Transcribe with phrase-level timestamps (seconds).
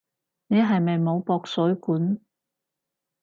[0.47, 2.17] 你係咪冇駁水管？